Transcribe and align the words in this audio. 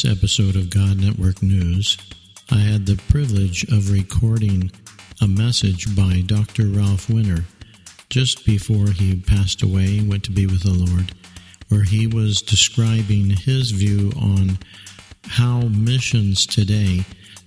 This 0.00 0.18
episode 0.18 0.56
of 0.56 0.70
God 0.70 0.98
Network 0.98 1.42
News, 1.42 1.98
I 2.50 2.58
had 2.58 2.86
the 2.86 3.00
privilege 3.08 3.64
of 3.64 3.90
recording 3.90 4.70
a 5.20 5.26
message 5.26 5.94
by 5.94 6.22
Dr. 6.24 6.66
Ralph 6.68 7.10
Winter 7.10 7.44
just 8.08 8.46
before 8.46 8.90
he 8.90 9.16
passed 9.16 9.62
away 9.62 9.98
and 9.98 10.08
went 10.08 10.24
to 10.24 10.30
be 10.30 10.46
with 10.46 10.62
the 10.62 10.72
Lord, 10.72 11.12
where 11.68 11.82
he 11.82 12.06
was 12.06 12.40
describing 12.40 13.30
his 13.30 13.72
view 13.72 14.12
on 14.18 14.58
how 15.24 15.62
missions 15.62 16.46
today 16.46 17.04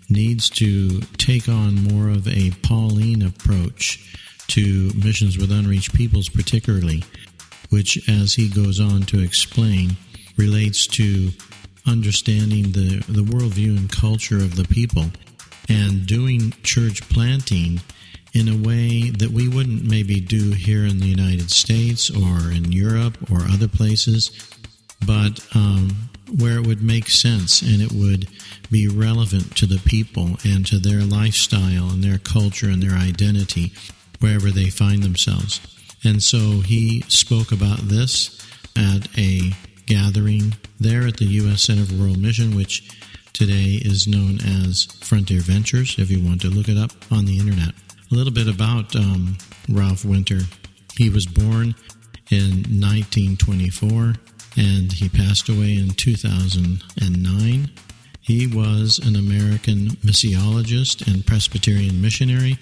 needs 0.10 0.50
to 0.52 1.00
take 1.18 1.48
on 1.48 1.84
more 1.84 2.10
of 2.10 2.28
a 2.28 2.52
Pauline 2.62 3.24
approach 3.24 4.16
to 4.48 4.92
missions 4.96 5.38
with 5.38 5.52
unreached 5.52 5.96
peoples, 5.96 6.30
particularly, 6.30 7.04
which, 7.70 8.08
as 8.10 8.34
he 8.34 8.48
goes 8.48 8.80
on 8.80 9.04
to 9.04 9.24
explain, 9.24 9.96
relates 10.38 10.86
to 10.88 11.32
understanding 11.86 12.72
the, 12.72 13.04
the 13.08 13.22
worldview 13.22 13.78
and 13.78 13.92
culture 13.92 14.38
of 14.38 14.56
the 14.56 14.66
people 14.66 15.06
and 15.70 16.06
doing 16.06 16.54
church 16.64 17.08
planting 17.10 17.82
in 18.34 18.48
a 18.48 18.68
way 18.68 19.12
that 19.12 19.30
we 19.30 19.48
wouldn't 19.48 19.84
maybe 19.84 20.20
do 20.20 20.52
here 20.52 20.86
in 20.86 21.00
the 21.00 21.08
United 21.08 21.52
States 21.52 22.10
or 22.10 22.52
in 22.52 22.72
Europe 22.72 23.18
or 23.32 23.42
other 23.42 23.68
places, 23.68 24.50
but 25.06 25.46
um, 25.56 26.10
where 26.40 26.58
it 26.58 26.66
would 26.66 26.82
make 26.82 27.08
sense 27.08 27.62
and 27.62 27.82
it 27.82 27.92
would 27.92 28.28
be 28.72 28.88
relevant 28.88 29.56
to 29.56 29.68
the 29.68 29.80
people 29.86 30.32
and 30.44 30.66
to 30.66 30.80
their 30.80 31.02
lifestyle 31.02 31.92
and 31.92 32.04
their 32.04 32.18
culture 32.18 32.70
and 32.70 32.82
their 32.82 32.98
identity 32.98 33.72
wherever 34.20 34.50
they 34.50 34.70
find 34.70 35.04
themselves. 35.04 35.60
And 36.04 36.24
so 36.24 36.62
he 36.62 37.02
spoke 37.08 37.52
about 37.52 37.80
this 37.80 38.42
at 38.76 39.08
a 39.18 39.52
gathering 39.86 40.56
there 40.80 41.08
at 41.08 41.18
the 41.18 41.26
U.S. 41.26 41.64
Center 41.64 41.86
for 41.86 41.96
World 41.96 42.20
Mission, 42.20 42.56
which 42.56 42.90
today 43.34 43.80
is 43.84 44.08
known 44.08 44.40
as 44.42 44.86
Frontier 45.02 45.42
Ventures, 45.42 45.98
if 45.98 46.10
you 46.12 46.24
want 46.24 46.42
to 46.42 46.50
look 46.50 46.70
it 46.70 46.78
up 46.78 46.92
on 47.12 47.26
the 47.26 47.40
internet. 47.40 47.74
A 48.12 48.16
little 48.16 48.34
bit 48.34 48.48
about 48.48 48.96
um, 48.96 49.38
Ralph 49.70 50.06
Winter. 50.06 50.40
He 50.96 51.10
was 51.10 51.26
born 51.26 51.76
in 52.30 52.64
1924 52.80 54.14
and 54.56 54.92
he 54.92 55.10
passed 55.10 55.50
away 55.50 55.78
in 55.78 55.90
2009. 55.92 57.72
He 58.22 58.48
was 58.48 59.00
an 59.00 59.16
American 59.16 59.90
missiologist 60.06 61.12
and 61.12 61.26
Presbyterian 61.26 62.02
missionary 62.02 62.60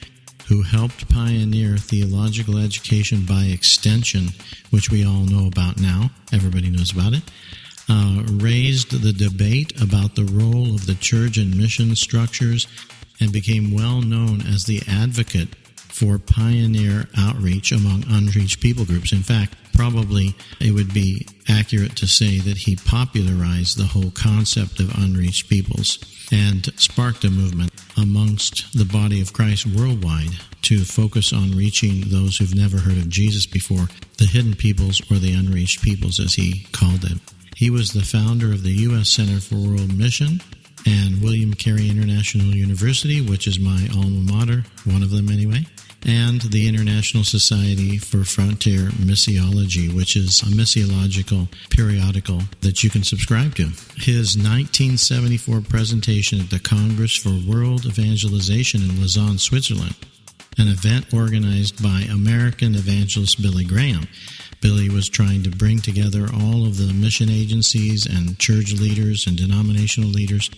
who 0.51 0.63
helped 0.63 1.07
pioneer 1.07 1.78
theological 1.78 2.57
education 2.57 3.23
by 3.25 3.44
extension, 3.44 4.28
which 4.69 4.91
we 4.91 5.06
all 5.06 5.23
know 5.23 5.47
about 5.47 5.79
now. 5.79 6.12
Everybody 6.34 6.69
knows 6.69 6.91
about 6.91 7.13
it. 7.13 7.23
Uh, 7.88 8.23
raised 8.34 8.91
the 8.91 9.13
debate 9.13 9.81
about 9.81 10.16
the 10.16 10.25
role 10.25 10.75
of 10.75 10.88
the 10.88 10.95
church 10.95 11.38
in 11.38 11.57
mission 11.57 11.95
structures 11.95 12.67
and 13.22 13.31
became 13.31 13.73
well 13.73 14.01
known 14.01 14.41
as 14.41 14.66
the 14.66 14.81
advocate 14.89 15.47
for 15.91 16.18
pioneer 16.18 17.07
outreach 17.18 17.72
among 17.72 18.06
unreached 18.09 18.62
people 18.62 18.85
groups. 18.85 19.12
In 19.12 19.24
fact, 19.24 19.56
probably 19.74 20.35
it 20.59 20.72
would 20.72 20.94
be 20.94 21.28
accurate 21.47 21.96
to 21.97 22.07
say 22.07 22.40
that 22.40 22.57
he 22.57 22.75
popularized 22.75 23.78
the 23.78 23.85
whole 23.85 24.12
concept 24.12 24.80
of 24.80 24.96
unreached 24.97 25.50
peoples 25.50 26.00
and 26.31 26.72
sparked 26.80 27.24
a 27.25 27.30
movement 27.30 27.72
amongst 27.97 28.72
the 28.78 28.85
body 28.85 29.22
of 29.22 29.34
Christ 29.34 29.66
worldwide 29.68 30.31
to 30.63 30.85
focus 30.85 31.34
on 31.34 31.51
reaching 31.51 32.09
those 32.09 32.38
who've 32.38 32.56
never 32.56 32.78
heard 32.78 32.97
of 32.97 33.09
Jesus 33.09 33.46
before, 33.46 33.88
the 34.18 34.25
hidden 34.25 34.56
peoples 34.56 35.01
or 35.12 35.18
the 35.18 35.34
unreached 35.34 35.81
peoples 35.81 36.19
as 36.19 36.35
he 36.35 36.68
called 36.72 37.01
them. 37.01 37.19
He 37.56 37.69
was 37.69 37.91
the 37.91 38.03
founder 38.03 38.51
of 38.51 38.63
the 38.63 38.72
U.S. 38.72 39.09
Center 39.09 39.40
for 39.40 39.56
World 39.56 39.97
Mission 39.97 40.41
and 40.86 41.22
William 41.22 41.53
Carey 41.53 41.90
International 41.90 42.56
University, 42.56 43.22
which 43.22 43.47
is 43.47 43.59
my 43.59 43.88
alma 43.94 44.31
mater, 44.31 44.64
one 44.86 45.03
of 45.03 45.12
them 45.12 45.30
anyway, 45.30 45.66
and 46.06 46.42
the 46.42 46.68
International 46.68 47.24
Society 47.24 47.97
for 47.97 48.24
Frontier 48.24 48.90
Missiology, 48.90 49.94
which 49.94 50.16
is 50.16 50.42
a 50.42 50.46
missiological 50.46 51.47
periodical 51.69 52.42
that 52.62 52.84
you 52.84 52.90
can 52.90 53.03
subscribe 53.03 53.56
to. 53.56 53.66
His 53.97 54.36
1974 54.36 55.62
presentation 55.62 56.40
at 56.40 56.50
the 56.50 56.59
Congress 56.59 57.16
for 57.16 57.30
World 57.48 57.86
Evangelization 57.86 58.81
in 58.81 59.00
Lausanne, 59.00 59.38
Switzerland, 59.38 59.96
an 60.58 60.68
event 60.68 61.13
organized 61.13 61.81
by 61.84 62.02
American 62.12 62.75
evangelist 62.75 63.42
Billy 63.42 63.63
Graham. 63.63 64.08
Billy 64.59 64.90
was 64.90 65.09
trying 65.09 65.44
to 65.44 65.50
bring 65.50 65.80
together 65.80 66.28
all 66.34 66.66
of 66.66 66.78
the 66.78 66.94
mission 66.94 67.30
agencies 67.30 68.06
and 68.06 68.38
church 68.38 68.74
leaders 68.74 69.25
and 69.25 69.36
denominational 69.36 70.09
leaders 70.09 70.50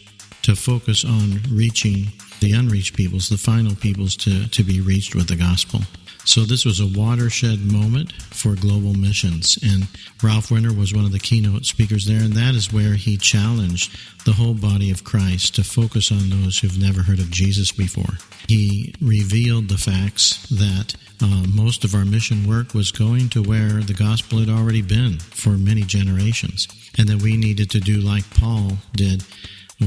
to 0.43 0.55
focus 0.55 1.03
on 1.03 1.41
reaching 1.49 2.07
the 2.39 2.53
unreached 2.53 2.95
peoples, 2.95 3.29
the 3.29 3.37
final 3.37 3.75
peoples 3.75 4.15
to, 4.17 4.47
to 4.49 4.63
be 4.63 4.81
reached 4.81 5.15
with 5.15 5.27
the 5.27 5.35
gospel. 5.35 5.81
So 6.25 6.41
this 6.41 6.63
was 6.63 6.79
a 6.79 6.87
watershed 6.87 7.59
moment 7.59 8.13
for 8.13 8.55
global 8.55 8.93
missions, 8.93 9.57
and 9.61 9.87
Ralph 10.21 10.51
Winter 10.51 10.73
was 10.73 10.93
one 10.93 11.03
of 11.03 11.11
the 11.11 11.19
keynote 11.19 11.65
speakers 11.65 12.05
there, 12.05 12.21
and 12.21 12.31
that 12.33 12.55
is 12.55 12.71
where 12.71 12.93
he 12.93 13.17
challenged 13.17 13.97
the 14.25 14.31
whole 14.31 14.53
body 14.53 14.89
of 14.89 15.03
Christ 15.03 15.55
to 15.55 15.65
focus 15.65 16.13
on 16.13 16.29
those 16.29 16.59
who've 16.59 16.79
never 16.79 17.01
heard 17.03 17.19
of 17.19 17.29
Jesus 17.29 17.73
before. 17.73 18.17
He 18.47 18.95
revealed 19.01 19.67
the 19.67 19.77
facts 19.77 20.47
that 20.47 20.95
uh, 21.21 21.45
most 21.53 21.83
of 21.83 21.93
our 21.93 22.05
mission 22.05 22.47
work 22.47 22.73
was 22.73 22.91
going 22.91 23.27
to 23.29 23.43
where 23.43 23.81
the 23.81 23.93
gospel 23.93 24.39
had 24.39 24.49
already 24.49 24.81
been 24.81 25.19
for 25.19 25.51
many 25.51 25.81
generations, 25.81 26.69
and 26.97 27.09
that 27.09 27.21
we 27.21 27.35
needed 27.35 27.69
to 27.71 27.81
do 27.81 27.97
like 27.97 28.29
Paul 28.29 28.77
did 28.93 29.25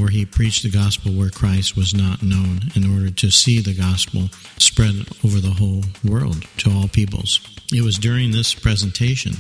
where 0.01 0.11
he 0.11 0.25
preached 0.25 0.63
the 0.63 0.71
gospel 0.71 1.13
where 1.13 1.31
Christ 1.31 1.77
was 1.77 1.95
not 1.95 2.23
known 2.23 2.61
in 2.75 2.91
order 2.93 3.11
to 3.11 3.31
see 3.31 3.61
the 3.61 3.75
gospel 3.75 4.29
spread 4.59 5.07
over 5.25 5.41
the 5.41 5.57
whole 5.59 5.83
world 6.05 6.45
to 6.59 6.71
all 6.71 6.89
peoples. 6.89 7.41
It 7.73 7.83
was 7.83 7.99
during 7.99 8.31
this 8.31 8.55
presentation 8.55 9.35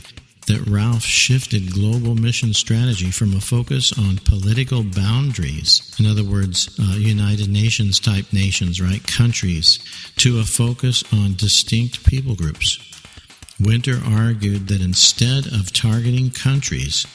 that 0.46 0.66
Ralph 0.68 1.02
shifted 1.02 1.72
global 1.72 2.14
mission 2.14 2.54
strategy 2.54 3.10
from 3.10 3.34
a 3.34 3.40
focus 3.40 3.92
on 3.98 4.18
political 4.18 4.82
boundaries, 4.84 5.94
in 5.98 6.06
other 6.06 6.24
words, 6.24 6.78
uh, 6.78 6.96
United 6.96 7.48
Nations 7.48 7.98
type 7.98 8.32
nations, 8.32 8.80
right, 8.80 9.04
countries, 9.06 9.80
to 10.16 10.38
a 10.38 10.44
focus 10.44 11.02
on 11.12 11.34
distinct 11.34 12.06
people 12.06 12.36
groups. 12.36 12.78
Winter 13.58 14.00
argued 14.06 14.68
that 14.68 14.82
instead 14.82 15.46
of 15.46 15.72
targeting 15.72 16.30
countries, 16.30 17.06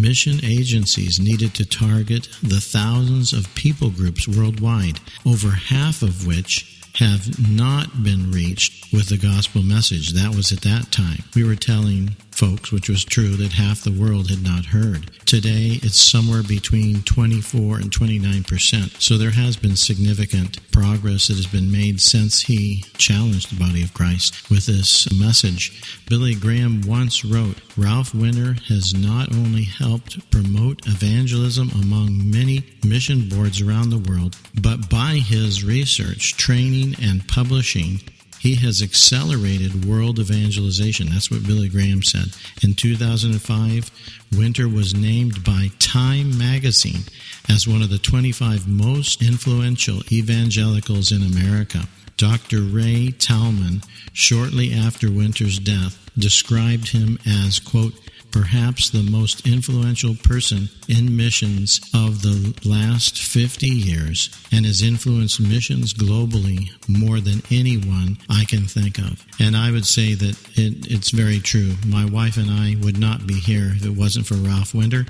mission 0.00 0.44
agencies 0.44 1.18
needed 1.18 1.54
to 1.54 1.64
target 1.64 2.28
the 2.42 2.60
thousands 2.60 3.32
of 3.32 3.54
people 3.54 3.90
groups 3.90 4.28
worldwide, 4.28 5.00
over 5.24 5.50
half 5.50 6.02
of 6.02 6.26
which 6.26 6.72
have 6.96 7.50
not 7.50 8.02
been 8.02 8.30
reached 8.30 8.92
with 8.92 9.08
the 9.08 9.18
gospel 9.18 9.62
message. 9.62 10.12
That 10.12 10.34
was 10.34 10.52
at 10.52 10.62
that 10.62 10.90
time. 10.90 11.24
We 11.34 11.44
were 11.44 11.56
telling 11.56 12.16
folks, 12.36 12.70
which 12.70 12.88
was 12.88 13.04
true, 13.04 13.36
that 13.36 13.52
half 13.52 13.82
the 13.82 13.90
world 13.90 14.28
had 14.28 14.42
not 14.42 14.66
heard. 14.66 15.10
Today, 15.24 15.80
it's 15.82 15.98
somewhere 15.98 16.42
between 16.42 17.02
24 17.02 17.78
and 17.78 17.92
29 17.92 18.44
percent. 18.44 18.92
So 19.00 19.16
there 19.16 19.30
has 19.30 19.56
been 19.56 19.76
significant 19.76 20.60
progress 20.70 21.28
that 21.28 21.36
has 21.36 21.46
been 21.46 21.72
made 21.72 22.00
since 22.00 22.42
he 22.42 22.84
challenged 22.98 23.50
the 23.50 23.58
body 23.58 23.82
of 23.82 23.94
Christ 23.94 24.50
with 24.50 24.66
this 24.66 25.10
message. 25.18 26.04
Billy 26.08 26.34
Graham 26.34 26.82
once 26.82 27.24
wrote, 27.24 27.56
Ralph 27.76 28.14
Winter 28.14 28.56
has 28.68 28.94
not 28.94 29.34
only 29.34 29.64
helped 29.64 30.30
promote 30.30 30.86
evangelism 30.86 31.70
among 31.70 32.30
many 32.30 32.64
mission 32.84 33.28
boards 33.28 33.60
around 33.60 33.90
the 33.90 34.10
world, 34.10 34.36
but 34.60 34.88
by 34.90 35.14
his 35.14 35.64
research, 35.64 36.36
training, 36.36 36.94
and 37.00 37.26
publishing, 37.26 38.00
he 38.46 38.54
has 38.54 38.80
accelerated 38.80 39.84
world 39.84 40.20
evangelization. 40.20 41.08
That's 41.08 41.32
what 41.32 41.44
Billy 41.44 41.68
Graham 41.68 42.04
said. 42.04 42.26
In 42.62 42.74
2005, 42.74 43.90
Winter 44.38 44.68
was 44.68 44.94
named 44.94 45.42
by 45.42 45.70
Time 45.80 46.38
magazine 46.38 47.02
as 47.48 47.66
one 47.66 47.82
of 47.82 47.90
the 47.90 47.98
25 47.98 48.68
most 48.68 49.20
influential 49.20 50.00
evangelicals 50.12 51.10
in 51.10 51.22
America. 51.24 51.88
Dr. 52.16 52.60
Ray 52.60 53.10
Talman, 53.18 53.82
shortly 54.12 54.72
after 54.72 55.10
Winter's 55.10 55.58
death, 55.58 56.08
described 56.16 56.90
him 56.90 57.18
as, 57.26 57.58
quote, 57.58 57.94
perhaps 58.32 58.90
the 58.90 59.02
most 59.02 59.46
influential 59.46 60.14
person 60.14 60.68
in 60.88 61.16
missions 61.16 61.80
of 61.94 62.22
the 62.22 62.54
last 62.68 63.22
50 63.22 63.66
years 63.66 64.30
and 64.52 64.66
has 64.66 64.82
influenced 64.82 65.40
missions 65.40 65.94
globally 65.94 66.70
more 66.88 67.20
than 67.20 67.42
anyone 67.50 68.18
I 68.28 68.44
can 68.44 68.66
think 68.66 68.98
of. 68.98 69.24
And 69.40 69.56
I 69.56 69.70
would 69.70 69.86
say 69.86 70.14
that 70.14 70.36
it, 70.54 70.90
it's 70.90 71.10
very 71.10 71.38
true. 71.38 71.74
My 71.86 72.04
wife 72.04 72.36
and 72.36 72.50
I 72.50 72.76
would 72.82 72.98
not 72.98 73.26
be 73.26 73.34
here 73.34 73.72
if 73.76 73.84
it 73.84 73.96
wasn't 73.96 74.26
for 74.26 74.34
Ralph 74.34 74.74
Winter 74.74 75.06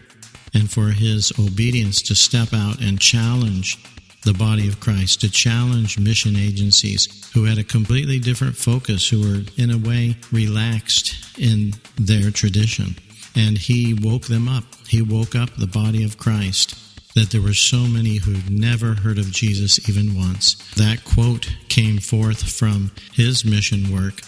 and 0.54 0.70
for 0.70 0.88
his 0.88 1.32
obedience 1.38 2.02
to 2.02 2.14
step 2.14 2.52
out 2.52 2.80
and 2.80 3.00
challenge 3.00 3.78
the 4.24 4.34
body 4.34 4.68
of 4.68 4.80
Christ, 4.80 5.20
to 5.20 5.30
challenge 5.30 5.98
mission 5.98 6.36
agencies 6.36 7.30
who 7.32 7.44
had 7.44 7.58
a 7.58 7.64
completely 7.64 8.18
different 8.18 8.56
focus, 8.56 9.08
who 9.08 9.20
were 9.20 9.42
in 9.56 9.70
a 9.70 9.78
way 9.78 10.16
relaxed 10.32 11.38
in 11.38 11.74
their 11.96 12.30
tradition 12.30 12.96
and 13.36 13.58
he 13.58 13.94
woke 13.94 14.26
them 14.26 14.48
up. 14.48 14.64
He 14.88 15.02
woke 15.02 15.34
up 15.34 15.50
the 15.56 15.66
body 15.66 16.04
of 16.04 16.18
Christ. 16.18 16.74
That 17.14 17.30
there 17.30 17.40
were 17.40 17.54
so 17.54 17.86
many 17.86 18.16
who'd 18.16 18.50
never 18.50 18.94
heard 18.94 19.18
of 19.18 19.32
Jesus 19.32 19.88
even 19.88 20.14
once. 20.14 20.54
That 20.74 21.02
quote 21.04 21.48
came 21.68 21.98
forth 21.98 22.42
from 22.42 22.90
his 23.14 23.42
mission 23.42 23.90
work 23.90 24.20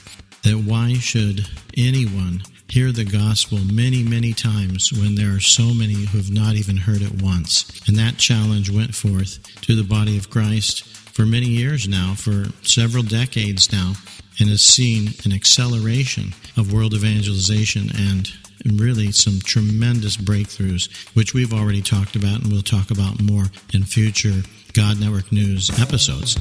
that 0.43 0.64
why 0.64 0.94
should 0.94 1.46
anyone 1.76 2.43
hear 2.69 2.93
the 2.93 3.05
gospel 3.05 3.58
many, 3.58 4.02
many 4.02 4.32
times 4.32 4.90
when 4.93 5.16
there 5.16 5.34
are 5.34 5.40
so 5.40 5.75
many 5.75 6.06
who've 6.06 6.31
not 6.31 6.55
even 6.55 6.76
heard 6.78 7.02
it 7.02 7.20
once? 7.20 7.70
And 7.87 7.96
that 7.96 8.16
challenge 8.16 8.70
went 8.70 8.94
forth 8.94 9.38
to 9.62 9.75
the 9.75 9.84
body 9.84 10.16
of 10.16 10.31
Christ 10.31 10.87
for 10.87 11.26
many 11.26 11.46
years 11.46 11.88
now, 11.88 12.14
for 12.14 12.46
several 12.62 13.02
decades 13.02 13.70
now, 13.72 13.94
and 14.40 14.49
has 14.49 14.62
seen 14.62 15.14
an 15.25 15.32
acceleration 15.32 16.32
of 16.56 16.72
world 16.72 16.94
evangelization 16.94 17.90
and 17.94 18.31
and 18.64 18.81
really 18.81 19.12
some 19.12 19.40
tremendous 19.40 20.16
breakthroughs, 20.16 20.88
which 21.14 21.34
we've 21.34 21.52
already 21.52 21.82
talked 21.82 22.16
about 22.16 22.43
and 22.43 22.52
we'll 22.52 22.62
talk 22.62 22.90
about 22.90 23.22
more 23.22 23.44
in 23.72 23.84
future 23.84 24.43
God 24.72 25.00
Network 25.00 25.32
News 25.32 25.70
episodes. 25.81 26.37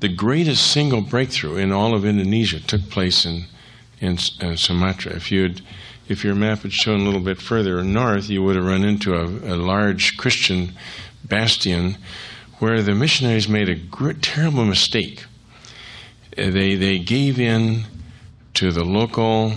The 0.00 0.08
greatest 0.08 0.70
single 0.70 1.00
breakthrough 1.00 1.56
in 1.56 1.72
all 1.72 1.94
of 1.94 2.04
Indonesia 2.04 2.60
took 2.60 2.88
place 2.88 3.24
in, 3.24 3.46
in, 4.00 4.16
in 4.40 4.52
uh, 4.52 4.56
Sumatra. 4.56 5.12
If 5.16 5.32
you'd 5.32 5.60
if 6.08 6.24
your 6.24 6.34
map 6.34 6.60
had 6.60 6.72
shown 6.72 7.00
a 7.00 7.04
little 7.04 7.20
bit 7.20 7.40
further 7.40 7.84
north, 7.84 8.30
you 8.30 8.42
would 8.42 8.56
have 8.56 8.64
run 8.64 8.82
into 8.82 9.14
a, 9.14 9.24
a 9.24 9.56
large 9.56 10.16
Christian 10.16 10.72
bastion 11.24 11.98
where 12.58 12.82
the 12.82 12.94
missionaries 12.94 13.48
made 13.48 13.68
a 13.68 13.74
great, 13.74 14.22
terrible 14.22 14.64
mistake. 14.64 15.24
Uh, 16.36 16.50
they, 16.50 16.74
they 16.74 16.98
gave 16.98 17.38
in 17.38 17.84
to 18.54 18.72
the 18.72 18.84
local 18.84 19.52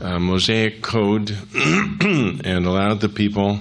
uh, 0.00 0.18
Mosaic 0.18 0.82
code 0.82 1.36
and 1.54 2.66
allowed 2.66 3.00
the 3.00 3.08
people 3.08 3.60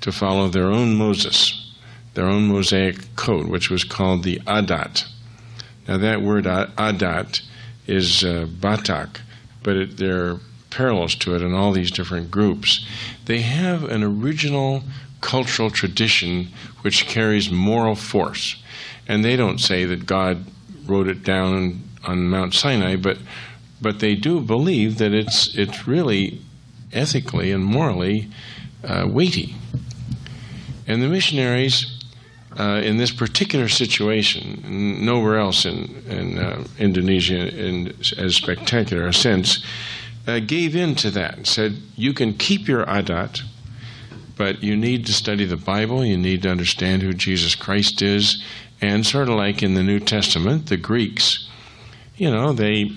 to 0.00 0.10
follow 0.10 0.48
their 0.48 0.66
own 0.66 0.96
Moses, 0.96 1.72
their 2.14 2.26
own 2.26 2.48
Mosaic 2.48 3.14
code, 3.16 3.46
which 3.46 3.70
was 3.70 3.84
called 3.84 4.24
the 4.24 4.40
Adat. 4.40 5.06
Now, 5.86 5.98
that 5.98 6.22
word 6.22 6.44
Adat 6.44 7.42
is 7.86 8.24
uh, 8.24 8.46
Batak, 8.48 9.20
but 9.62 9.76
it, 9.76 9.96
there 9.96 10.24
are 10.26 10.40
parallels 10.76 11.14
to 11.14 11.34
it 11.34 11.42
in 11.42 11.54
all 11.54 11.72
these 11.72 11.90
different 11.90 12.30
groups. 12.30 12.86
They 13.24 13.40
have 13.40 13.84
an 13.84 14.02
original 14.02 14.82
cultural 15.20 15.70
tradition 15.70 16.48
which 16.82 17.06
carries 17.06 17.50
moral 17.50 17.94
force. 17.94 18.62
And 19.08 19.24
they 19.24 19.36
don't 19.36 19.58
say 19.58 19.86
that 19.86 20.04
God 20.04 20.44
wrote 20.86 21.08
it 21.08 21.22
down 21.24 21.82
on 22.04 22.28
Mount 22.28 22.54
Sinai, 22.54 22.96
but 22.96 23.18
but 23.80 24.00
they 24.00 24.14
do 24.14 24.40
believe 24.40 24.98
that 24.98 25.12
it's 25.12 25.54
it's 25.56 25.88
really 25.88 26.40
ethically 26.92 27.52
and 27.52 27.64
morally 27.64 28.28
uh, 28.84 29.06
weighty. 29.08 29.54
And 30.86 31.02
the 31.02 31.08
missionaries, 31.08 32.04
uh, 32.58 32.80
in 32.84 32.96
this 32.96 33.10
particular 33.10 33.68
situation, 33.68 34.62
nowhere 35.04 35.36
else 35.38 35.66
in, 35.66 36.02
in 36.08 36.38
uh, 36.38 36.64
Indonesia 36.78 37.48
in 37.48 37.94
as 38.16 38.36
spectacular 38.36 39.06
a 39.06 39.12
sense, 39.12 39.64
uh, 40.26 40.40
gave 40.40 40.74
in 40.74 40.94
to 40.96 41.10
that 41.10 41.36
and 41.36 41.46
said, 41.46 41.76
"You 41.94 42.12
can 42.12 42.34
keep 42.34 42.68
your 42.68 42.84
adat." 42.86 43.42
But 44.36 44.62
you 44.62 44.76
need 44.76 45.06
to 45.06 45.14
study 45.14 45.46
the 45.46 45.56
Bible, 45.56 46.04
you 46.04 46.18
need 46.18 46.42
to 46.42 46.50
understand 46.50 47.00
who 47.00 47.14
Jesus 47.14 47.54
Christ 47.54 48.02
is, 48.02 48.42
and 48.82 49.06
sort 49.06 49.30
of 49.30 49.36
like 49.36 49.62
in 49.62 49.72
the 49.72 49.82
New 49.82 49.98
Testament, 49.98 50.66
the 50.66 50.76
Greeks, 50.76 51.48
you 52.16 52.30
know, 52.30 52.52
they 52.52 52.92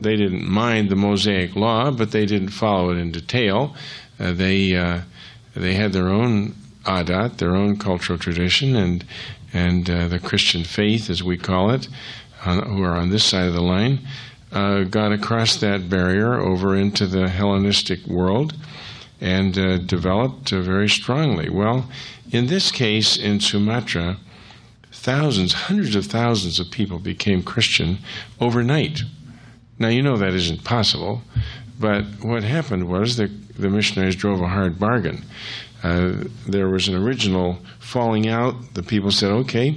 they 0.00 0.16
didn't 0.16 0.48
mind 0.48 0.88
the 0.88 0.96
Mosaic 0.96 1.54
law, 1.54 1.90
but 1.90 2.10
they 2.10 2.24
didn't 2.24 2.50
follow 2.50 2.90
it 2.90 2.96
in 2.96 3.12
detail. 3.12 3.74
Uh, 4.18 4.32
they 4.32 4.74
uh, 4.74 5.00
they 5.54 5.74
had 5.74 5.92
their 5.92 6.08
own 6.08 6.54
adat, 6.84 7.36
their 7.36 7.54
own 7.54 7.76
cultural 7.76 8.18
tradition, 8.18 8.76
and 8.76 9.04
and 9.52 9.90
uh, 9.90 10.08
the 10.08 10.18
Christian 10.18 10.64
faith, 10.64 11.10
as 11.10 11.22
we 11.22 11.36
call 11.36 11.70
it, 11.70 11.88
who 12.42 12.82
are 12.82 12.96
on 12.96 13.10
this 13.10 13.24
side 13.24 13.46
of 13.46 13.54
the 13.54 13.60
line, 13.60 14.00
uh, 14.52 14.84
got 14.84 15.12
across 15.12 15.56
that 15.56 15.88
barrier 15.88 16.34
over 16.34 16.76
into 16.76 17.06
the 17.06 17.28
Hellenistic 17.28 18.06
world 18.06 18.54
and 19.20 19.58
uh, 19.58 19.78
developed 19.78 20.52
uh, 20.52 20.60
very 20.60 20.88
strongly. 20.88 21.48
Well, 21.48 21.88
in 22.30 22.46
this 22.46 22.70
case, 22.70 23.16
in 23.16 23.40
Sumatra, 23.40 24.18
thousands, 24.92 25.52
hundreds 25.52 25.94
of 25.94 26.06
thousands 26.06 26.58
of 26.58 26.70
people 26.70 26.98
became 26.98 27.42
Christian 27.42 27.98
overnight. 28.40 29.02
Now, 29.78 29.88
you 29.88 30.02
know 30.02 30.16
that 30.16 30.34
isn't 30.34 30.64
possible, 30.64 31.22
but 31.78 32.04
what 32.22 32.42
happened 32.42 32.88
was 32.88 33.16
the, 33.16 33.28
the 33.58 33.70
missionaries 33.70 34.16
drove 34.16 34.40
a 34.40 34.48
hard 34.48 34.78
bargain. 34.78 35.24
Uh, 35.82 36.24
there 36.46 36.68
was 36.68 36.88
an 36.88 36.94
original 36.94 37.58
falling 37.78 38.28
out. 38.28 38.74
The 38.74 38.82
people 38.82 39.10
said, 39.10 39.30
okay, 39.30 39.76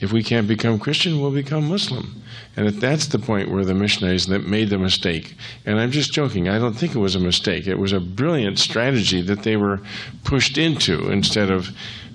if 0.00 0.12
we 0.12 0.22
can't 0.22 0.48
become 0.48 0.78
Christian, 0.78 1.20
we'll 1.20 1.30
become 1.30 1.68
Muslim. 1.68 2.22
And 2.56 2.68
that's 2.68 3.06
the 3.06 3.18
point 3.18 3.50
where 3.50 3.64
the 3.64 3.74
missionaries 3.74 4.26
that 4.26 4.46
made 4.46 4.70
the 4.70 4.78
mistake. 4.78 5.34
And 5.66 5.78
I'm 5.78 5.90
just 5.90 6.12
joking. 6.12 6.48
I 6.48 6.58
don't 6.58 6.74
think 6.74 6.94
it 6.94 6.98
was 6.98 7.14
a 7.14 7.20
mistake. 7.20 7.66
It 7.66 7.78
was 7.78 7.92
a 7.92 8.00
brilliant 8.00 8.58
strategy 8.58 9.22
that 9.22 9.42
they 9.42 9.56
were 9.56 9.80
pushed 10.24 10.58
into 10.58 11.10
instead 11.10 11.50
of 11.50 11.70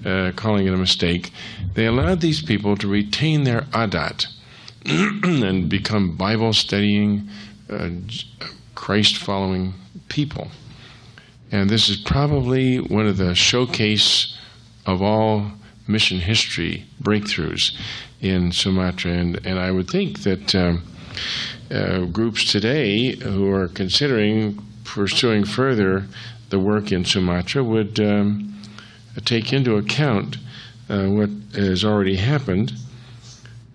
uh, 0.06 0.32
calling 0.36 0.68
it 0.68 0.74
a 0.74 0.78
mistake. 0.78 1.32
They 1.74 1.86
allowed 1.86 2.22
these 2.22 2.42
people 2.42 2.76
to 2.78 2.88
retain 2.88 3.44
their 3.44 3.62
adat 3.72 4.28
and 4.86 5.70
become 5.70 6.16
Bible 6.16 6.54
studying, 6.54 7.30
uh, 7.70 7.90
Christ 8.76 9.18
following 9.18 9.74
people. 10.10 10.50
And 11.52 11.70
this 11.70 11.90
is 11.90 11.98
probably 11.98 12.78
one 12.78 13.08
of 13.08 13.18
the 13.18 13.36
showcase 13.36 14.38
of 14.86 15.02
all 15.02 15.52
mission 15.88 16.20
history 16.20 16.86
breakthroughs 17.02 17.72
in 18.22 18.52
Sumatra. 18.52 19.12
And, 19.12 19.46
and 19.46 19.60
I 19.60 19.72
would 19.72 19.90
think 19.90 20.24
that 20.24 20.56
um, 20.56 20.84
uh, 21.72 22.06
groups 22.06 22.52
today 22.52 23.16
who 23.16 23.52
are 23.52 23.68
considering 23.68 24.62
pursuing 24.84 25.46
further 25.46 26.06
the 26.50 26.60
work 26.60 26.92
in 26.92 27.06
Sumatra 27.06 27.64
would 27.64 28.00
um, 28.00 28.62
take 29.26 29.52
into 29.52 29.76
account 29.76 30.38
uh, 30.90 31.06
what 31.06 31.30
has 31.54 31.84
already 31.84 32.16
happened. 32.16 32.74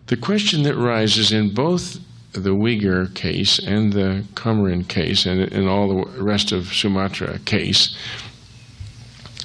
The 0.06 0.16
question 0.16 0.62
that 0.64 0.76
rises 0.76 1.32
in 1.32 1.54
both 1.54 1.98
the 2.32 2.54
Uyghur 2.54 3.12
case 3.14 3.58
and 3.58 3.92
the 3.92 4.24
Comorin 4.34 4.88
case 4.88 5.26
and 5.26 5.40
in 5.40 5.66
all 5.66 5.88
the 5.88 6.22
rest 6.22 6.52
of 6.52 6.72
Sumatra 6.72 7.40
case 7.40 7.96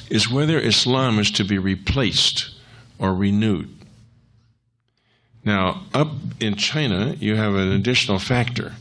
is 0.09 0.29
whether 0.29 0.59
Islam 0.59 1.17
is 1.17 1.31
to 1.31 1.43
be 1.43 1.57
replaced 1.57 2.54
or 2.99 3.13
renewed. 3.13 3.69
Now, 5.43 5.83
up 5.93 6.09
in 6.39 6.55
China, 6.55 7.15
you 7.19 7.35
have 7.35 7.53
an 7.53 7.71
additional 7.71 8.19
factor. 8.19 8.73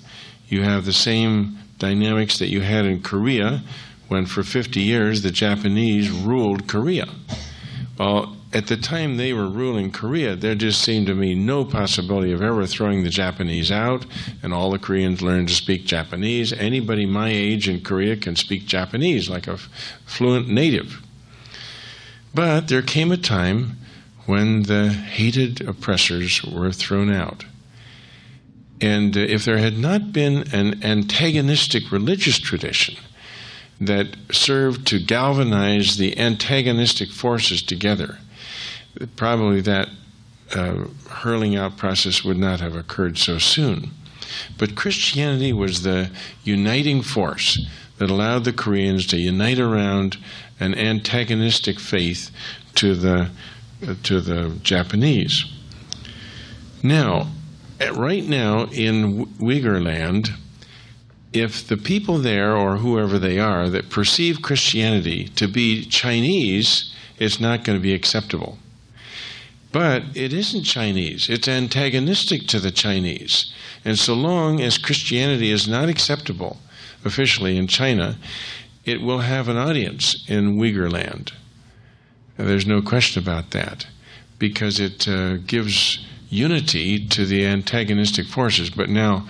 You 0.48 0.62
have 0.62 0.84
the 0.84 0.92
same 0.92 1.58
dynamics 1.78 2.38
that 2.38 2.48
you 2.48 2.62
had 2.62 2.86
in 2.86 3.02
Korea 3.02 3.62
when 4.08 4.26
for 4.26 4.42
50 4.42 4.80
years 4.80 5.22
the 5.22 5.30
Japanese 5.30 6.10
ruled 6.10 6.66
Korea. 6.66 7.08
Well, 7.98 8.36
at 8.52 8.68
the 8.68 8.76
time 8.76 9.16
they 9.16 9.32
were 9.32 9.48
ruling 9.48 9.90
Korea, 9.90 10.36
there 10.36 10.54
just 10.54 10.80
seemed 10.80 11.08
to 11.08 11.14
me 11.14 11.34
no 11.34 11.64
possibility 11.64 12.30
of 12.32 12.40
ever 12.40 12.66
throwing 12.66 13.02
the 13.02 13.10
Japanese 13.10 13.72
out, 13.72 14.06
and 14.42 14.54
all 14.54 14.70
the 14.70 14.78
Koreans 14.78 15.20
learned 15.20 15.48
to 15.48 15.54
speak 15.54 15.84
Japanese. 15.84 16.52
Anybody 16.52 17.04
my 17.04 17.30
age 17.30 17.68
in 17.68 17.80
Korea 17.80 18.16
can 18.16 18.36
speak 18.36 18.66
Japanese 18.66 19.28
like 19.28 19.48
a 19.48 19.58
fluent 20.06 20.48
native. 20.48 21.02
But 22.32 22.68
there 22.68 22.82
came 22.82 23.10
a 23.10 23.16
time 23.16 23.76
when 24.26 24.62
the 24.64 24.90
hated 24.90 25.60
oppressors 25.60 26.42
were 26.44 26.72
thrown 26.72 27.12
out. 27.12 27.44
And 28.80 29.16
uh, 29.16 29.20
if 29.20 29.44
there 29.44 29.58
had 29.58 29.78
not 29.78 30.12
been 30.12 30.44
an 30.52 30.82
antagonistic 30.82 31.90
religious 31.92 32.38
tradition 32.38 32.96
that 33.80 34.16
served 34.30 34.86
to 34.88 34.98
galvanize 34.98 35.96
the 35.96 36.18
antagonistic 36.18 37.10
forces 37.10 37.62
together, 37.62 38.18
probably 39.16 39.60
that 39.62 39.88
uh, 40.54 40.84
hurling 41.08 41.56
out 41.56 41.76
process 41.76 42.24
would 42.24 42.36
not 42.36 42.60
have 42.60 42.76
occurred 42.76 43.18
so 43.18 43.38
soon. 43.38 43.90
But 44.58 44.76
Christianity 44.76 45.52
was 45.52 45.82
the 45.82 46.10
uniting 46.44 47.02
force 47.02 47.66
that 47.98 48.10
allowed 48.10 48.44
the 48.44 48.52
Koreans 48.52 49.06
to 49.08 49.16
unite 49.16 49.58
around 49.58 50.16
an 50.60 50.74
antagonistic 50.74 51.78
faith 51.78 52.30
to 52.76 52.94
the 52.94 53.30
to 53.86 54.20
the 54.20 54.58
Japanese. 54.62 55.44
Now, 56.82 57.28
eh, 57.80 57.90
right 57.90 58.24
now 58.24 58.66
in 58.66 59.26
Uyghur 59.38 59.82
land, 59.82 60.30
if 61.32 61.66
the 61.66 61.76
people 61.76 62.18
there 62.18 62.56
or 62.56 62.76
whoever 62.76 63.18
they 63.18 63.38
are 63.38 63.68
that 63.68 63.90
perceive 63.90 64.42
Christianity 64.42 65.28
to 65.36 65.48
be 65.48 65.84
Chinese, 65.84 66.94
it's 67.18 67.40
not 67.40 67.64
going 67.64 67.78
to 67.78 67.82
be 67.82 67.92
acceptable. 67.92 68.58
But 69.72 70.04
it 70.14 70.32
isn't 70.32 70.62
Chinese. 70.62 71.28
It's 71.28 71.48
antagonistic 71.48 72.46
to 72.48 72.60
the 72.60 72.70
Chinese. 72.70 73.52
And 73.84 73.98
so 73.98 74.14
long 74.14 74.60
as 74.60 74.78
Christianity 74.78 75.50
is 75.50 75.66
not 75.66 75.88
acceptable 75.88 76.58
officially 77.04 77.56
in 77.56 77.66
China, 77.66 78.16
it 78.84 79.00
will 79.00 79.18
have 79.18 79.48
an 79.48 79.56
audience 79.56 80.24
in 80.28 80.56
Uyghur 80.56 80.90
land. 80.90 81.32
There's 82.36 82.66
no 82.66 82.82
question 82.82 83.22
about 83.22 83.52
that 83.52 83.86
because 84.38 84.80
it 84.80 85.06
uh, 85.06 85.36
gives 85.36 86.04
unity 86.28 87.06
to 87.08 87.24
the 87.24 87.46
antagonistic 87.46 88.26
forces. 88.26 88.70
But 88.70 88.88
now, 88.88 89.26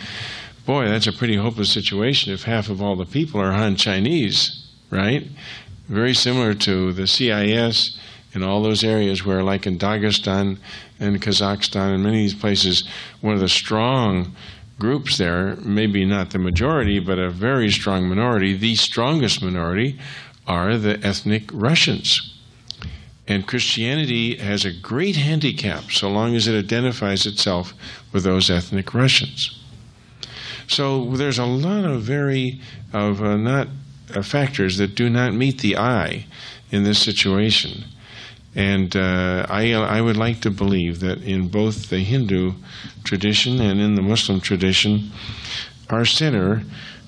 boy, 0.65 0.89
that's 0.89 1.07
a 1.07 1.13
pretty 1.13 1.37
hopeless 1.37 1.71
situation 1.71 2.33
if 2.33 2.45
half 2.45 2.71
of 2.71 2.81
all 2.81 2.97
the 2.97 3.05
people 3.05 3.41
are 3.41 3.53
Han 3.53 3.77
Chinese, 3.77 4.67
right? 4.91 5.29
Very 5.89 6.15
similar 6.15 6.55
to 6.55 6.93
the 6.93 7.07
CIS 7.07 7.99
in 8.33 8.43
all 8.43 8.63
those 8.63 8.83
areas 8.83 9.25
where, 9.25 9.43
like 9.43 9.67
in 9.67 9.79
Dagestan 9.79 10.59
and 10.99 11.21
Kazakhstan 11.21 11.95
and 11.95 12.03
many 12.03 12.25
of 12.25 12.31
these 12.31 12.41
places, 12.41 12.89
one 13.21 13.35
of 13.35 13.41
the 13.41 13.49
strong 13.49 14.35
groups 14.79 15.19
there, 15.19 15.57
maybe 15.57 16.05
not 16.05 16.31
the 16.31 16.39
majority, 16.39 16.99
but 16.99 17.19
a 17.19 17.31
very 17.31 17.71
strong 17.71 18.09
minority, 18.09 18.57
the 18.57 18.75
strongest 18.75 19.43
minority, 19.43 19.99
are 20.47 20.77
the 20.77 20.99
ethnic 21.07 21.45
Russians. 21.53 22.34
And 23.27 23.47
Christianity 23.47 24.37
has 24.37 24.65
a 24.65 24.73
great 24.73 25.17
handicap 25.17 25.91
so 25.91 26.11
long 26.11 26.37
as 26.37 26.47
it 26.47 26.59
identifies 26.59 27.27
itself 27.27 27.73
with 28.13 28.25
those 28.25 28.51
ethnic 28.51 28.93
Russians. 28.93 29.59
So 30.67 31.17
there's 31.17 31.39
a 31.39 31.47
lot 31.47 31.85
of 31.85 32.03
very 32.03 32.61
of 32.93 33.23
uh, 33.23 33.37
not 33.37 33.69
uh, 34.15 34.23
factors 34.23 34.79
that 34.79 34.95
do 34.95 35.09
not 35.09 35.35
meet 35.35 35.61
the 35.61 35.77
eye 35.77 36.27
in 36.71 36.85
this 36.85 36.99
situation. 36.99 37.85
And 38.55 38.95
uh, 38.95 39.47
I, 39.49 39.73
I 39.73 40.01
would 40.01 40.17
like 40.17 40.41
to 40.43 40.51
believe 40.51 41.01
that 41.01 41.23
in 41.23 41.49
both 41.49 41.91
the 41.91 41.99
Hindu 41.99 42.53
tradition 43.03 43.61
and 43.61 43.81
in 43.81 43.95
the 43.95 44.03
Muslim 44.03 44.41
tradition, 44.41 45.11
our 45.91 46.05
center 46.05 46.63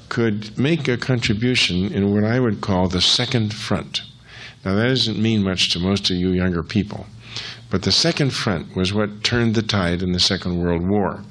could 0.08 0.58
make 0.58 0.88
a 0.88 0.96
contribution 0.96 1.92
in 1.92 2.12
what 2.12 2.24
I 2.24 2.40
would 2.40 2.60
call 2.60 2.88
the 2.88 3.00
second 3.00 3.54
front. 3.54 4.02
Now, 4.66 4.74
that 4.74 4.88
doesn't 4.88 5.22
mean 5.22 5.44
much 5.44 5.70
to 5.70 5.78
most 5.78 6.10
of 6.10 6.16
you 6.16 6.30
younger 6.30 6.64
people, 6.64 7.06
but 7.70 7.84
the 7.84 7.92
second 7.92 8.30
front 8.30 8.74
was 8.74 8.92
what 8.92 9.22
turned 9.22 9.54
the 9.54 9.62
tide 9.62 10.02
in 10.02 10.10
the 10.10 10.18
Second 10.18 10.60
World 10.60 10.84
War. 10.88 11.22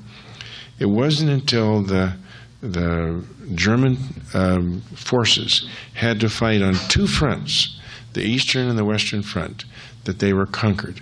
It 0.80 0.86
wasn't 0.86 1.32
until 1.32 1.82
the 1.82 2.14
the 2.62 3.26
German 3.54 3.98
um, 4.34 4.80
forces 4.96 5.68
had 5.96 6.22
to 6.22 6.30
fight 6.30 6.62
on 6.62 6.76
two 6.88 7.08
fronts, 7.08 7.78
the 8.14 8.24
Eastern 8.24 8.70
and 8.70 8.80
the 8.80 8.86
Western 8.86 9.22
Front, 9.22 9.66
that 10.06 10.20
they 10.20 10.32
were 10.32 10.46
conquered. 10.46 11.02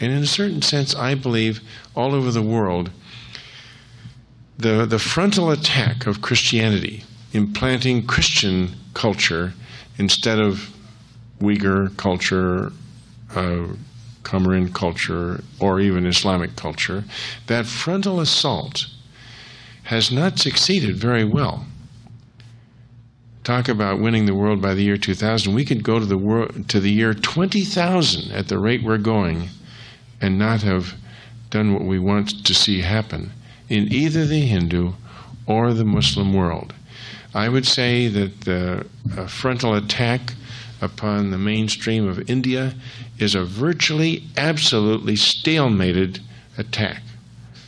And 0.00 0.10
in 0.10 0.24
a 0.24 0.26
certain 0.26 0.62
sense, 0.62 0.92
I 0.96 1.14
believe 1.14 1.60
all 1.94 2.16
over 2.16 2.32
the 2.32 2.42
world, 2.42 2.90
the, 4.58 4.86
the 4.86 4.98
frontal 4.98 5.52
attack 5.52 6.08
of 6.08 6.20
Christianity, 6.20 7.04
implanting 7.32 8.08
Christian 8.08 8.74
culture 8.92 9.54
instead 9.96 10.40
of 10.40 10.74
Uyghur 11.40 11.96
culture, 11.96 12.72
uh, 13.34 13.66
Comorin 14.22 14.72
culture, 14.72 15.42
or 15.58 15.80
even 15.80 16.06
Islamic 16.06 16.56
culture, 16.56 17.04
that 17.46 17.66
frontal 17.66 18.20
assault 18.20 18.86
has 19.84 20.12
not 20.12 20.38
succeeded 20.38 20.96
very 20.96 21.24
well. 21.24 21.64
Talk 23.42 23.68
about 23.68 23.98
winning 23.98 24.26
the 24.26 24.34
world 24.34 24.60
by 24.60 24.74
the 24.74 24.82
year 24.82 24.98
2000. 24.98 25.54
We 25.54 25.64
could 25.64 25.82
go 25.82 25.98
to 25.98 26.04
the 26.04 26.18
world 26.18 26.68
to 26.68 26.78
the 26.78 26.90
year 26.90 27.14
20,000 27.14 28.30
at 28.32 28.48
the 28.48 28.58
rate 28.58 28.82
we're 28.82 28.98
going 28.98 29.48
and 30.20 30.38
not 30.38 30.62
have 30.62 30.94
done 31.48 31.72
what 31.72 31.82
we 31.82 31.98
want 31.98 32.44
to 32.44 32.54
see 32.54 32.82
happen 32.82 33.32
in 33.68 33.92
either 33.92 34.26
the 34.26 34.40
Hindu 34.40 34.92
or 35.46 35.72
the 35.72 35.84
Muslim 35.84 36.34
world. 36.34 36.74
I 37.34 37.48
would 37.48 37.66
say 37.66 38.08
that 38.08 38.42
the 38.42 38.86
frontal 39.28 39.74
attack 39.74 40.34
upon 40.80 41.30
the 41.30 41.38
mainstream 41.38 42.08
of 42.08 42.28
India 42.30 42.74
is 43.18 43.34
a 43.34 43.44
virtually, 43.44 44.24
absolutely 44.36 45.14
stalemated 45.14 46.20
attack. 46.56 47.02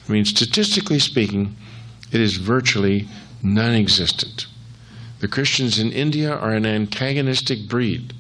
I 0.09 0.13
mean, 0.13 0.25
statistically 0.25 0.99
speaking, 0.99 1.57
it 2.11 2.21
is 2.21 2.37
virtually 2.37 3.09
non 3.43 3.75
existent. 3.75 4.47
The 5.21 5.29
Christians 5.29 5.79
in 5.79 5.93
India 5.93 6.35
are 6.35 6.53
an 6.53 6.67
antagonistic 6.67 7.69
breed 7.69 8.13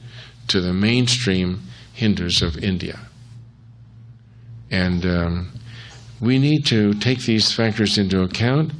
to 0.49 0.61
the 0.61 0.73
mainstream 0.73 1.63
Hindus 1.93 2.43
of 2.43 2.57
India. 2.59 3.01
And 4.71 5.05
um, 5.05 5.53
we 6.21 6.39
need 6.39 6.65
to 6.67 6.95
take 6.95 7.21
these 7.21 7.53
factors 7.53 7.99
into 7.99 8.23
account. 8.23 8.73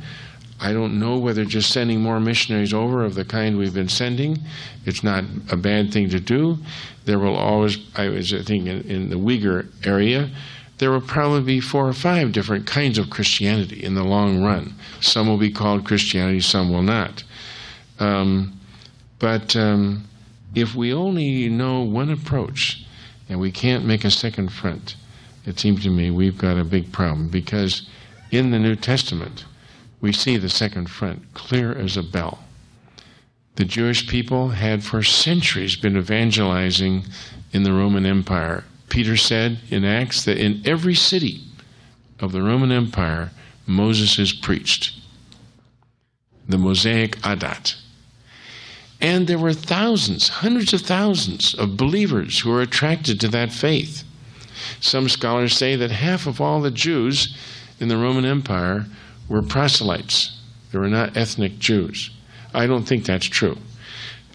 I 0.63 0.73
don't 0.73 1.01
know 1.01 1.19
whether 1.19 1.45
just 1.45 1.73
sending 1.73 2.01
more 2.01 2.21
missionaries 2.21 2.73
over 2.73 3.05
of 3.05 3.17
the 3.17 3.25
kind 3.25 3.59
we've 3.59 3.75
been 3.75 3.89
sending, 3.89 4.39
it's 4.87 5.03
not 5.03 5.25
a 5.51 5.57
bad 5.57 5.93
thing 5.93 6.09
to 6.11 6.21
do. 6.21 6.57
There 7.05 7.19
will 7.19 7.35
always, 7.35 7.79
I 7.97 8.09
was 8.09 8.31
thinking 8.31 8.69
in, 8.69 8.81
in 8.83 9.11
the 9.11 9.17
Uyghur 9.17 9.67
area, 9.85 10.31
there 10.79 10.93
will 10.93 11.01
probably 11.01 11.43
be 11.43 11.61
four 11.61 11.89
or 11.89 11.93
five 11.93 12.31
different 12.31 12.65
kinds 12.65 12.97
of 12.97 13.11
Christianity 13.11 13.83
in 13.83 13.97
the 13.97 14.05
long 14.05 14.41
run. 14.41 14.75
Some 15.01 15.27
will 15.27 15.37
be 15.37 15.51
called 15.51 15.85
Christianity, 15.85 16.41
some 16.41 16.73
will 16.73 16.83
not. 16.83 17.25
Um, 17.99 18.59
but 19.19 19.57
um, 19.57 20.05
if 20.55 20.77
we 20.77 20.93
only 20.93 21.49
know 21.49 21.83
one 21.83 22.11
approach 22.11 22.85
and 23.29 23.41
we 23.41 23.51
can't 23.51 23.85
make 23.85 24.05
a 24.05 24.11
second 24.13 24.53
front, 24.53 24.95
it 25.45 25.59
seems 25.59 25.83
to 25.83 25.91
me 25.91 26.13
we've 26.13 26.39
got 26.39 26.57
a 26.57 26.65
big 26.65 26.93
problem 26.93 27.29
because 27.29 27.89
in 28.31 28.53
the 28.53 28.61
New 28.61 28.77
Testament 28.77 29.45
we 30.03 30.13
see 30.13 30.37
the 30.37 30.51
second 30.51 30.91
front 30.91 31.33
clear 31.33 31.73
as 31.73 31.97
a 31.97 32.03
bell. 32.03 32.41
The 33.55 33.65
Jewish 33.65 34.09
people 34.09 34.49
had 34.49 34.83
for 34.83 35.03
centuries 35.03 35.77
been 35.77 35.97
evangelizing 35.97 37.05
in 37.53 37.63
the 37.63 37.73
Roman 37.73 38.05
Empire. 38.05 38.65
Peter 38.89 39.17
said 39.17 39.61
in 39.71 39.85
Acts 39.85 40.25
that 40.25 40.39
in 40.39 40.61
every 40.67 40.95
city 40.95 41.41
of 42.19 42.33
the 42.33 42.43
Roman 42.43 42.73
Empire, 42.73 43.31
Moses 43.67 44.19
is 44.19 44.33
preached. 44.33 44.99
The 46.49 46.59
Mosaic 46.59 47.17
Adat. 47.19 47.77
And 49.01 49.27
there 49.27 49.39
were 49.39 49.53
thousands, 49.53 50.29
hundreds 50.29 50.73
of 50.73 50.81
thousands 50.81 51.55
of 51.55 51.77
believers 51.77 52.41
who 52.41 52.51
were 52.51 52.63
attracted 52.63 53.21
to 53.21 53.29
that 53.29 53.53
faith. 53.53 54.03
Some 54.81 55.09
scholars 55.09 55.57
say 55.57 55.77
that 55.77 55.91
half 55.91 56.27
of 56.27 56.41
all 56.41 56.61
the 56.61 56.71
Jews 56.71 57.37
in 57.79 57.89
the 57.89 57.97
Roman 57.97 58.25
Empire 58.25 58.87
were 59.29 59.43
proselytes. 59.43 60.39
They 60.71 60.79
were 60.79 60.89
not 60.89 61.17
ethnic 61.17 61.59
Jews. 61.59 62.11
I 62.55 62.67
don't 62.67 62.85
think 62.85 63.05
that's 63.05 63.27
true. 63.27 63.57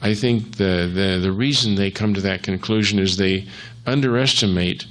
I 0.02 0.14
think 0.14 0.58
the, 0.58 0.92
the, 0.94 1.20
the 1.22 1.32
reason 1.32 1.76
they 1.76 1.92
come 1.92 2.14
to 2.14 2.22
that 2.22 2.44
conclusion 2.44 3.00
is 3.00 3.18
they 3.18 3.48
underestimate 3.86 4.86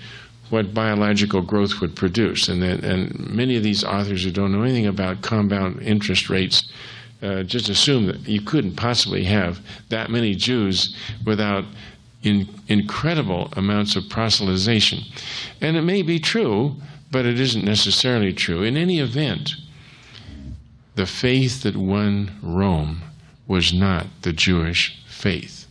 what 0.50 0.75
biological 0.75 1.43
growth 1.43 1.81
would 1.81 1.97
produce. 1.97 2.49
And, 2.49 2.62
that, 2.62 2.85
and 2.85 3.19
many 3.31 3.57
of 3.57 3.62
these 3.62 3.85
authors 3.85 4.25
who 4.25 4.31
don't 4.31 4.53
know 4.53 4.62
anything 4.62 4.87
about 4.87 5.23
compound 5.23 5.83
interest 5.83 6.29
rates 6.31 6.73
uh, 7.23 7.43
just 7.43 7.69
assume 7.69 8.07
that 8.07 8.29
you 8.29 8.41
couldn't 8.41 8.76
possibly 8.76 9.25
have 9.25 9.61
that 9.88 10.11
many 10.11 10.35
Jews 10.35 10.97
without 11.25 11.65
in, 12.23 12.49
incredible 12.69 13.49
amounts 13.57 13.97
of 13.97 14.05
proselytization. 14.05 15.03
And 15.61 15.76
it 15.76 15.83
may 15.83 16.03
be 16.03 16.19
true, 16.19 16.76
but 17.11 17.25
it 17.25 17.41
isn't 17.41 17.65
necessarily 17.65 18.33
true. 18.33 18.62
In 18.62 18.76
any 18.76 19.00
event, 19.00 19.55
the 20.97 21.07
faith 21.07 21.62
that 21.62 21.76
won 21.76 22.33
Rome 22.43 23.03
was 23.47 23.73
not 23.73 24.07
the 24.23 24.33
Jewish 24.33 24.99
faith. 25.07 25.67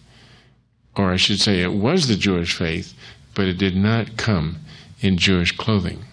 Or 0.95 1.11
I 1.11 1.17
should 1.17 1.41
say, 1.41 1.61
it 1.61 1.73
was 1.73 2.07
the 2.07 2.15
Jewish 2.15 2.53
faith, 2.53 2.93
but 3.33 3.47
it 3.47 3.57
did 3.57 3.75
not 3.75 4.17
come 4.17 4.59
in 5.01 5.17
Jewish 5.17 5.51
clothing. 5.57 6.05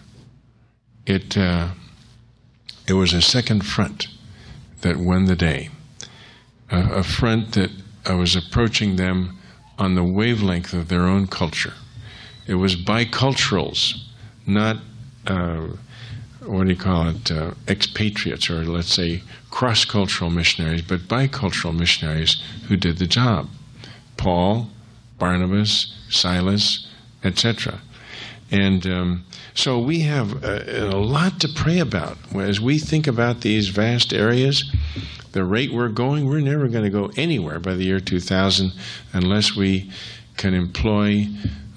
It, 1.05 1.37
uh, 1.37 1.69
it 2.87 2.93
was 2.93 3.13
a 3.13 3.21
second 3.21 3.65
front 3.65 4.07
that 4.81 4.97
won 4.97 5.25
the 5.25 5.35
day, 5.35 5.69
a, 6.69 6.95
a 6.95 7.03
front 7.03 7.53
that 7.53 7.69
I 8.05 8.15
was 8.15 8.35
approaching 8.35 8.95
them 8.95 9.37
on 9.77 9.95
the 9.95 10.03
wavelength 10.03 10.73
of 10.73 10.89
their 10.89 11.03
own 11.03 11.27
culture. 11.27 11.73
It 12.47 12.55
was 12.55 12.75
biculturals, 12.75 13.95
not 14.45 14.77
uh, 15.27 15.67
what 16.45 16.65
do 16.65 16.69
you 16.73 16.79
call 16.79 17.07
it, 17.07 17.31
uh, 17.31 17.51
expatriates, 17.67 18.49
or 18.49 18.65
let's 18.65 18.93
say 18.93 19.23
cross 19.49 19.85
cultural 19.85 20.29
missionaries, 20.29 20.81
but 20.81 21.01
bicultural 21.01 21.77
missionaries 21.77 22.41
who 22.67 22.77
did 22.77 22.97
the 22.97 23.07
job. 23.07 23.49
Paul, 24.17 24.69
Barnabas, 25.19 25.93
Silas, 26.09 26.87
etc. 27.23 27.79
And 28.51 28.85
um, 28.85 29.25
so 29.53 29.79
we 29.79 29.99
have 30.01 30.43
a, 30.43 30.89
a, 30.89 30.97
lot 30.97 31.39
to 31.41 31.47
pray 31.47 31.79
about. 31.79 32.17
As 32.35 32.59
we 32.59 32.77
think 32.77 33.07
about 33.07 33.41
these 33.41 33.69
vast 33.69 34.13
areas, 34.13 34.63
the 35.31 35.43
rate 35.43 35.73
we're 35.73 35.89
going, 35.89 36.27
we're 36.27 36.39
never 36.39 36.67
going 36.67 36.83
to 36.83 36.89
go 36.89 37.11
anywhere 37.17 37.59
by 37.59 37.73
the 37.73 37.83
year 37.83 37.99
2000 37.99 38.71
unless 39.13 39.55
we 39.55 39.89
can 40.37 40.53
employ 40.53 41.27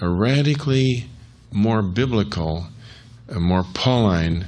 a 0.00 0.08
radically 0.08 1.06
more 1.52 1.82
biblical, 1.82 2.66
a 3.28 3.40
more 3.40 3.64
Pauline 3.75 4.46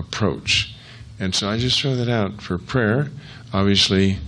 approach. 0.00 0.74
And 1.20 1.34
so 1.34 1.48
I 1.48 1.58
just 1.58 1.80
throw 1.80 1.94
that 1.94 2.08
out 2.08 2.42
for 2.42 2.58
prayer. 2.58 3.08
Obviously, 3.52 4.18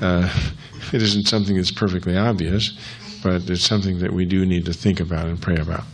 uh, 0.00 0.32
it 0.92 1.02
isn't 1.02 1.26
something 1.26 1.56
that's 1.56 1.72
perfectly 1.72 2.16
obvious, 2.16 2.78
but 3.22 3.48
it's 3.50 3.64
something 3.64 3.98
that 3.98 4.12
we 4.12 4.24
do 4.24 4.46
need 4.46 4.64
to 4.66 4.72
think 4.72 5.00
about 5.00 5.26
and 5.26 5.40
pray 5.40 5.56
about. 5.56 5.84